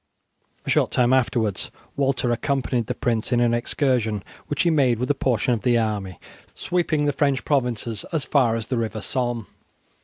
A 0.65 0.69
short 0.71 0.89
time 0.89 1.13
afterwards 1.13 1.69
Walter 1.95 2.31
accompanied 2.31 2.87
the 2.87 2.95
prince 2.95 3.31
in 3.31 3.39
an 3.39 3.53
excursion 3.53 4.23
which 4.47 4.63
he 4.63 4.71
made 4.71 4.97
with 4.97 5.11
a 5.11 5.13
portion 5.13 5.53
of 5.53 5.61
the 5.61 5.77
army, 5.77 6.19
sweeping 6.55 7.05
the 7.05 7.13
French 7.13 7.45
provinces 7.45 8.03
as 8.11 8.25
far 8.25 8.55
as 8.55 8.65
the 8.65 8.79
river 8.79 8.99
Somme. 8.99 9.45